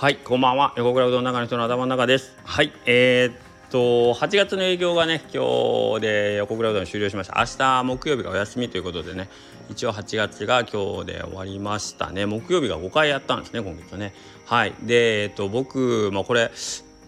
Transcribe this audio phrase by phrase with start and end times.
[0.00, 0.72] はいこんばんは。
[0.78, 2.34] 横倉うどんの中の人の頭の中です。
[2.42, 3.34] はいえー、っ
[3.68, 7.34] と8月の営業がね今日で横倉うどん終了しました。
[7.38, 9.28] 明日木曜日がお休みということでね
[9.68, 12.24] 一応8月が今日で終わりましたね。
[12.24, 14.14] 木曜日が5回やったんですね今月ね。
[14.46, 16.50] はいでえー、っと僕まあこれ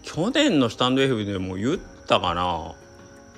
[0.03, 2.75] 去年のスタンド F でも言ったかな。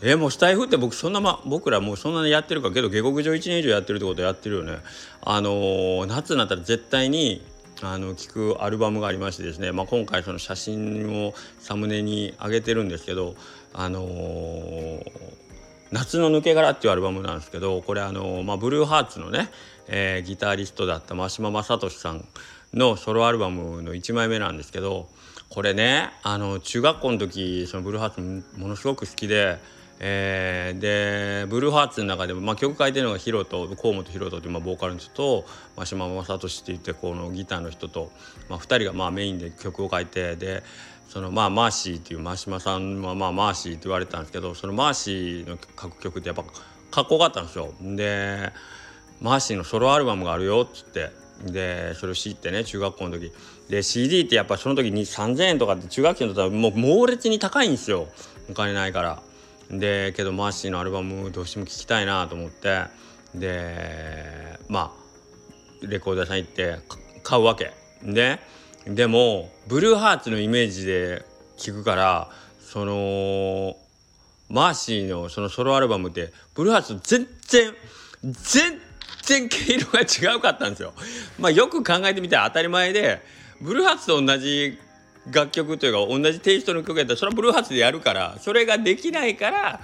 [0.02, 4.80] えー、もうスタイフって僕そんなま僕らもうそんなにやってるかけど下克上1年以上やってるってことやってるよね。
[5.22, 7.42] あのー、夏になったら絶対に
[7.82, 13.36] あの聞くアルバムがありましてですね、まあ、今回その写真をサムネに上げてるんですけど
[13.74, 15.12] 「あのー、
[15.92, 19.52] 夏の抜け殻」っていうアルバムなんですけどこれあのー、まあ、ブルーハーツのね、
[19.88, 22.26] えー、ギタリストだった真島正俊さん
[22.74, 25.10] のソロアルバムの1枚目なんですけど
[25.50, 29.58] これねあの中学校の時そのブルーハーツものすごく好きで。
[30.00, 35.46] えー、でブルーハーツの中でも、まあ、曲書いてるのがヒロと河本ヒロトという、まあ、ボーカルの人と、
[35.78, 38.12] まあ、島正俊って言ってこのギターの人と、
[38.50, 40.64] まあ、2人がまあメインで曲を書いてで
[41.08, 46.44] そのまあマーシーっていう真島さんはまあマーシーって言われてたんですけどそのマーシーの書く曲ってやっぱ
[46.92, 47.74] かっこよかったんですよ。
[47.82, 48.52] で
[49.22, 51.12] マーシーのソロアルバムがあるよっつって
[51.44, 53.32] でそれを知ってね中学校の時
[53.70, 58.08] で CD ってやっぱその時に3,000円とかって中学生の時はもう猛烈に高いんですよ
[58.50, 59.22] お金ないから。
[59.70, 62.86] でけどマーシーのアルバムどうしても聴きたいなと思って
[63.34, 64.94] でま
[65.84, 66.78] あレコード屋さん行って
[67.24, 67.72] 買うわけ
[68.04, 68.40] で
[68.88, 71.26] でもブルーハーツのイメージで
[71.58, 72.30] 聴くから
[72.60, 73.78] その
[74.50, 77.74] マーシーのそのソロアルバムってブルーハーツ全然
[78.24, 78.80] 全
[79.24, 80.94] 然毛色が違うかったんですよ。
[81.40, 83.22] まあよく考えてみたら当たり前で
[83.60, 84.78] ブルーハーツと同じ
[85.32, 89.80] 楽曲というか同じテイストの曲やったらそれはブルーハーツでやるからそれができないから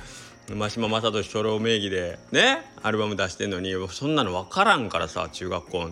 [0.50, 5.90] 真島正俊ソロ名義でねアルバム出してんのにそんなの分からんからさ中学校の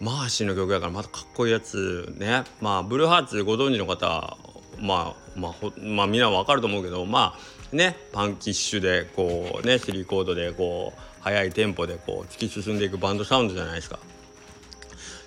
[0.00, 4.36] マーシーの曲やからまたかっこいいやつねまあブルーハーツご存知の方
[4.80, 7.36] まあまあほまあみんな分かると思うけどま
[7.72, 13.98] あねパンキッシュでこうねスリーコードでこう速いテンポでこう突き進んでいくバンドサウンドじゃないですか。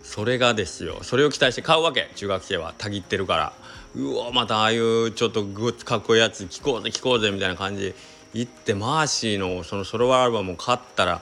[0.10, 1.04] それがですよ。
[1.04, 2.10] それを期待して買うわけ。
[2.16, 3.54] 中学生はたぎってるから。
[3.96, 7.94] うわまたああいうちょっとグッズかっこいいやつ聴こうぜ聴こうぜみたいな感じ
[8.34, 11.22] 行ってマーシーのそのソロアルバムを買ったら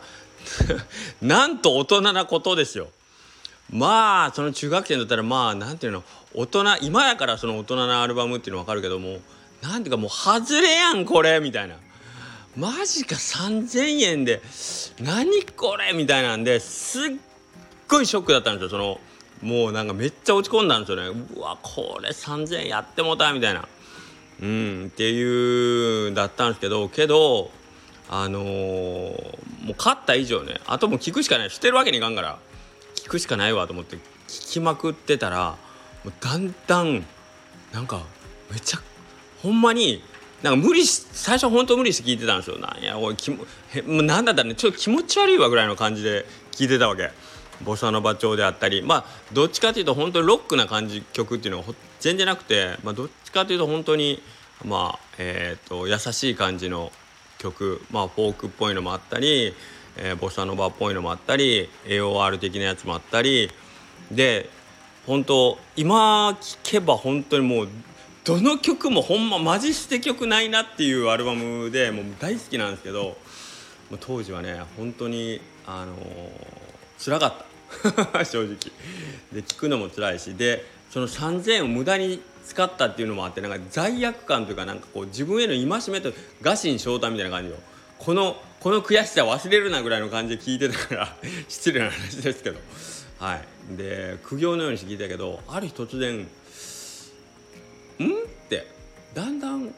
[1.22, 2.88] なんと大人なことですよ。
[3.70, 9.20] まあその中学生だったらまあなんていうの大人今やからその大人なアルバムっていうの分かるけども
[9.62, 11.76] なんていうかもう外れやんこれみたいな。
[12.56, 14.42] マジか3,000円で
[15.00, 17.12] 何これみたいなんですっ
[17.88, 18.70] ごいショックだったんですよ。
[18.70, 19.00] その
[19.42, 21.26] もうなんかめっちゃ落ち込んだんですよね。
[21.36, 23.68] うわこれ3,000円やってもたみたいな。
[24.42, 27.50] うんっていうだったんですけどけど
[28.10, 31.50] あのー、もう勝った以上ねあともう聞くしかない。
[31.50, 32.40] 捨てるわけにいかんから。
[33.08, 33.96] 聞くしかないわと思って
[34.28, 35.56] 聞きまくってたら
[36.04, 37.06] もうだんだん
[37.72, 38.02] なんか
[38.52, 38.80] めちゃ
[39.42, 40.02] ほんまに
[40.44, 42.58] なんか無理し最初本当無理して聞いてたんですよ。
[42.58, 47.12] なんやおいきもへなんだったらねちょっと気持ち悪いわぐらいの感じで聞いてたわけ。
[47.64, 51.66] ボサノバ調であったりまあどっちかというと本当にロックな感じ曲っていうのは
[52.00, 54.22] 全然なくて、まあ、どっちかというと本当に
[54.66, 56.92] まあえーと、優しい感じの
[57.38, 59.54] 曲まあフォークっぽいのもあったり、
[59.98, 63.52] えー、ボサノバっぽいのもあったり AOR 的なやつもあったり
[64.12, 64.50] で
[65.06, 67.68] 本当今聴けば本当にもう
[68.24, 73.16] どの曲もほんまマジ捨て曲ないなっていうアルバムでもう大好きなんですけど
[74.00, 76.68] 当時はね本当にあのー
[77.00, 77.47] 辛かった。
[78.26, 78.48] 正直。
[79.34, 80.34] で聞くのも辛いし。
[80.36, 87.58] でその3,000円を無駄に使ったっていうのもあってなんか罪悪感というかなんかこう自分への戒めと臥薪嘗胆みたいな感じよ。
[88.00, 91.16] このこの悔しさ忘れるなぐらいの感じで聞いてたから
[91.48, 92.60] 失礼な話ですけど。
[93.20, 93.78] はい。
[93.78, 96.28] で苦行のようにして聞いたけどある日突然「ん?」っ
[98.50, 98.68] て。
[99.14, 99.74] だんだん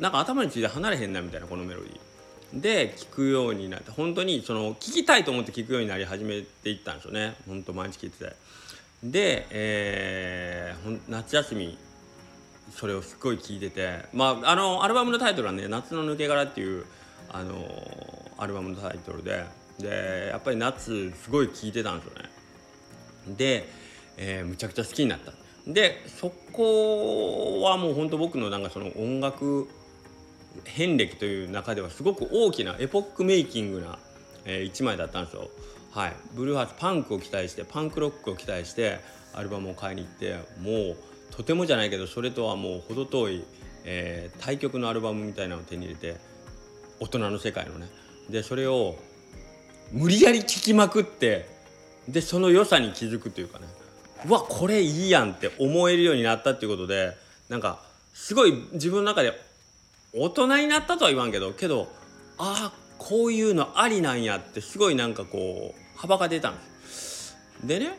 [0.00, 2.11] なんか頭について離れへんなみたいなこのメロディー。
[2.52, 7.34] で聞くようになって本当にその聞きたいと思って聞くようになり始めていったんですよね。
[7.46, 8.32] 本当毎日聞いてて。
[9.02, 11.78] で、えー、夏休み
[12.70, 14.04] それをすっごい聞いてて。
[14.12, 16.84] まああのアルバムのタイトルはね「夏の抜け殻」っていう
[17.30, 19.44] あのアルバムのタイトルで。
[19.78, 22.30] でやっぱり夏すごい聴いてたんですよね。
[23.36, 23.68] で、
[24.16, 25.32] えー、むちゃくちゃ好きになった。
[25.66, 29.68] でそこはもう本当僕のなんかその音楽
[30.64, 33.98] 遍歴という中ではすごく大きなエポックメイキングな、
[34.44, 35.48] えー、1枚だったんですよ。
[35.92, 39.00] はい、ブルーハーツパンクを期待してパンクロックを期待して
[39.34, 40.96] アルバムを買いに行ってもう
[41.30, 43.44] とてもじゃないけどそれとはもう程遠い、
[43.84, 46.16] えー、対局のアルバムみたいなのを手に入れて
[47.00, 47.88] 大人の世界のね。
[48.30, 48.96] でそれを
[49.90, 51.46] 無理やり聴きまくって
[52.08, 53.66] でその良さに気づくというかね。
[54.26, 57.16] うわこれいいやんって思えるようになったっていうことで
[57.48, 57.82] なんか
[58.14, 59.32] すごい自分の中で
[60.14, 61.88] 大人になったとは言わんけどけど
[62.38, 67.36] ああこういうのありなんやってすごいなんかこう幅が出たんです。
[67.64, 67.98] でね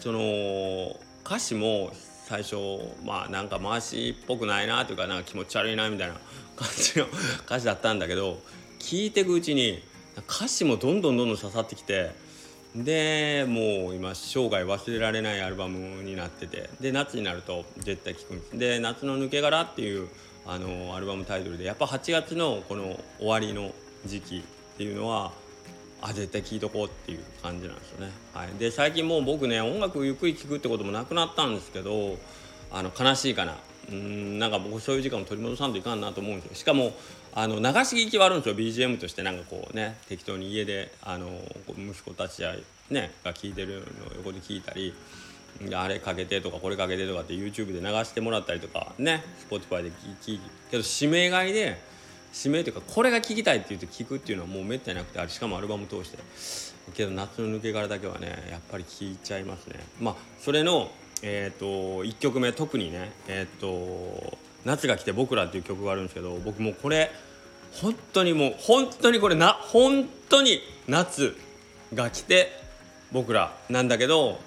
[0.00, 1.92] その歌詞も
[2.26, 2.56] 最初
[3.04, 6.14] まあなんか回しっぽくないなというかなんか気持ち悪いなみたいな
[6.56, 7.06] 感じの
[7.46, 8.40] 歌詞だったんだけど
[8.80, 9.82] 聞いていくうちに
[10.16, 12.12] 歌詞もどんどんどんどん刺さってきて
[12.74, 18.58] でもう今生涯忘れられないアルバムになっててで夏になると絶対聴くんです。
[18.58, 20.08] で「夏の抜け殻」っていう
[20.46, 23.72] あのアルバムタイトルでやっぱ8月のこの終わりの
[24.04, 25.32] 時期っていうのは
[26.02, 28.12] あ絶対聴いとこうっていう感じなんですよね。
[28.34, 32.18] はい、で最近もう僕ね音楽ゆっくり聴くってこともなくなったんですけど
[32.70, 33.56] あの悲しいかな。
[33.90, 36.54] うんなんか僕そういう時間を取り戻さんといかんなと思うんですよ。
[36.56, 36.92] しかも
[37.34, 38.54] あの流し聞きはあるんですよ。
[38.54, 41.28] BGM としてなんかこうね適当に家であの
[41.68, 42.54] 息子たちや
[42.90, 44.94] ねが聞いてるのを横で聞いたり。
[45.74, 50.40] あれかけてとかこれかけてとかって YouTube で流してもらったりとかね Spotify で聞き
[50.70, 51.78] けど指名買いで
[52.36, 56.18] 指名というかこれが聞きたいって言って聞くっていうのはもうめったになくてしかもアルバム通して。
[56.92, 59.80] けど夏の抜け殻だけはねやっぱり聞いちゃいますね。
[60.00, 60.90] まあそれの
[61.22, 67.10] えっ、ー、と1曲目特にねえっ、ー、と「夏が来て僕ら」っていう曲があるんですけど僕もこれ
[67.80, 71.36] 本当にもう本当にこれな本当に夏
[71.94, 72.52] が来て
[73.12, 74.38] 僕らなんだけど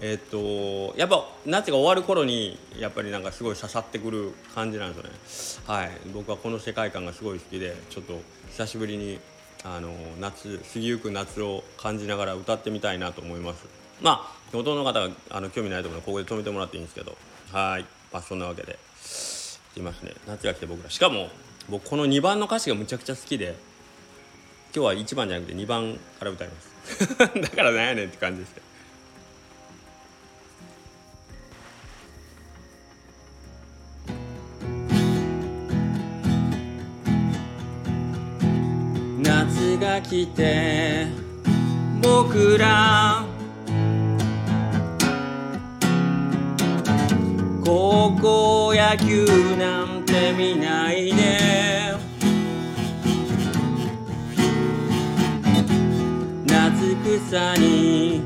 [0.00, 5.78] えっとやっぱ夏が終わる頃にやっぱりなんかすごい刺さってくる感じなんですよね。
[5.78, 5.90] はい。
[6.12, 8.20] 僕はこの世界観がすごい好きでちょっと
[8.50, 9.18] 久しぶりに
[9.64, 13.66] あの夏過ぎゆく夏を感じながら歌ってみたいなと思います。
[14.02, 14.16] まあ
[14.52, 17.16] ほとんどの方があの興味ないと思うのでここで止めてもらっていいんですけど。
[17.52, 17.84] はい。
[18.12, 18.78] まあそんなわけで。
[19.76, 20.12] いますね。
[20.26, 20.90] 夏が来て僕ら。
[20.90, 21.28] しかも
[21.68, 23.56] 僕この2番の歌詞がむちゃくちゃ好きで
[24.74, 27.18] 今日は1番じゃなくて2番から歌います。
[27.18, 28.66] だからなんやねんって感じですけど。
[40.08, 41.08] 来て
[42.00, 43.24] 僕ら。
[47.64, 49.26] 高校野球
[49.56, 51.96] なんて見ないで。
[56.46, 56.94] 夏
[57.28, 58.22] 草に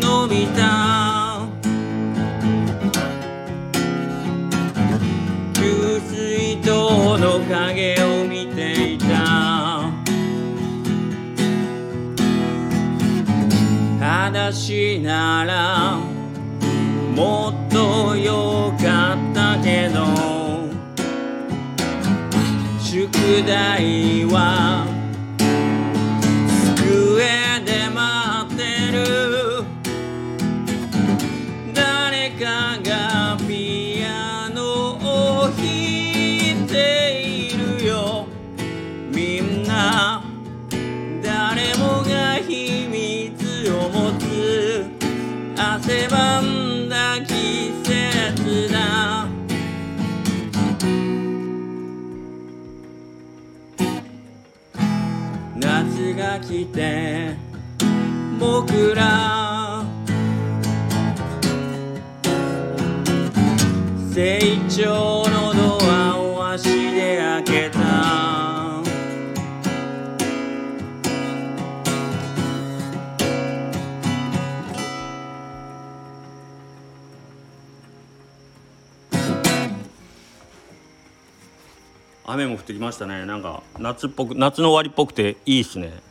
[0.00, 1.07] 伸びた
[14.48, 15.98] 昔なら
[17.14, 20.06] もっと良かったけど
[22.80, 23.12] 宿
[23.46, 24.77] 題は
[56.40, 57.34] 来て
[58.38, 59.84] 僕ら
[64.12, 67.78] 成長のドアを足で開けた。
[82.30, 83.24] 雨も降ってきましたね。
[83.24, 86.07] なんか夏っぽく夏の終わりっぽくていいっすね。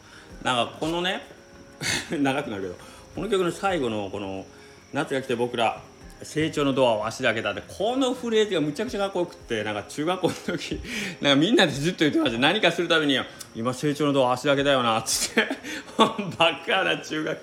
[0.48, 1.24] なんかこのね
[2.10, 2.76] 長くなるけど
[3.16, 4.46] この曲の最後のこの
[4.94, 5.82] 「夏が来て僕ら
[6.24, 10.80] 成長のドアを足で開けた」ってこのフレーズがむちゃくちゃかっこよくってなんか中学校の時
[11.20, 12.40] なんかみんなでずっと言ってました。
[12.40, 13.20] 何かするために
[13.56, 15.50] 「今成長のドア足で開けたよな」っつって。
[15.98, 17.40] バカな中学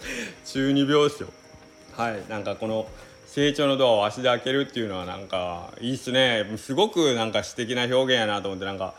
[0.46, 1.28] 中二病ですよ。
[1.92, 2.88] はいなんかこの
[3.26, 6.50] 成長のドアを足で開けるっていうのはなんかいいっすね。
[6.56, 8.94] すごくなんか詩的な表現やなと思ってなんか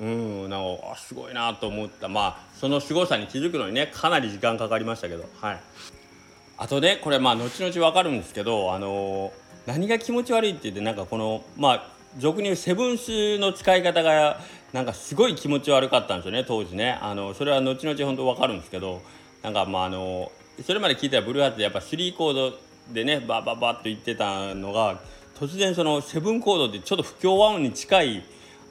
[0.00, 2.08] うんなんかすごいなと思った。
[2.08, 5.24] まあその凄さに気づくのにねかなり時間かかりましたけど。
[5.40, 5.60] はい。
[6.56, 9.32] あとねこれまあ後々分かるんですけどあの
[9.66, 14.40] 何が気持ち悪いって言ってなんかこのまあ俗に言うセブンスの使い方が
[14.72, 16.98] なんかすごい気持ち悪かったんですよね当時ね。
[17.00, 19.02] あのそれは後々本当分かるんですけど
[19.42, 20.30] なんかまああの
[20.64, 22.58] それまで聞いたらブルーハーツでやっぱ3コード
[22.92, 25.00] でねバババッと言ってたのが
[25.36, 28.24] 突然そのセブンコードってちょっと不協和音に近い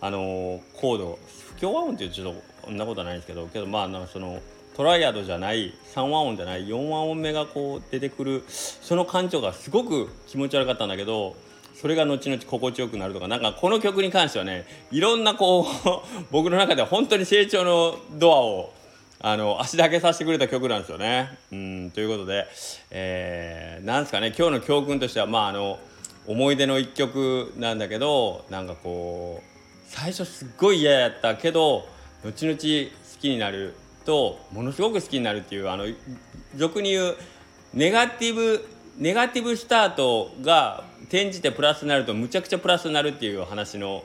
[0.03, 1.19] あのコード
[1.55, 4.41] 不協和音っていうちょっとそんなことはないんですけどけどまあその
[4.75, 11.37] トライアドじゃない3和音じゃない4和音目がこう出てくるその感情がすごく気持ち悪かったんだけど
[11.73, 15.65] それが後々心地よくなるとかなんかこの曲に関してはねいろんなこう
[16.31, 18.73] 僕の中では本当に成長のドアを
[19.21, 21.37] あの足だけさせてくれた曲なんですよね。
[21.53, 22.45] うんということで、
[22.91, 25.79] えー、なんですかね今日の教訓としてはまああの
[26.27, 29.52] 思い出の一曲なんだけどなんかこう
[29.93, 31.87] 最初すっごい嫌やったけど
[32.25, 35.85] 後々好きになるとものすごく好きになるっていうあの
[36.55, 37.15] 俗に言う
[37.73, 38.65] ネガティブ
[38.97, 44.03] ネガティブスタートが転じてプラスになるとむちゃくちゃプラスになるっていう話の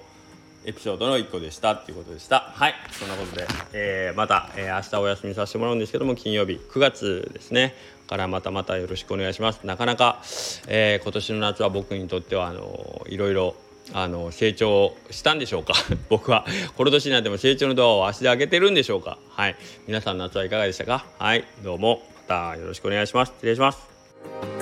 [0.64, 2.52] エピソードの1個でしたっていうことでした。
[2.54, 2.75] はい。
[2.92, 7.75] そんなことで、えー、また、えー、明日お休みさせてもらうんですけども金曜日9月ですね。
[8.07, 9.64] からまたまたよろしくお願いします。
[9.64, 10.21] なかなか、
[10.66, 13.54] えー、今年の夏は僕にとってはあのいろいろ
[13.95, 15.75] あの成長したんでしょうか？
[16.11, 16.45] 僕は
[16.76, 19.18] この年になっても成長のドアを足で開けてるんでしょうか？
[19.30, 19.57] はい。
[19.87, 21.07] 皆さん夏はいかがでしたか？
[21.18, 21.45] はい。
[21.62, 23.33] どうもまたよろしくお願いします。
[23.37, 24.57] 失礼します。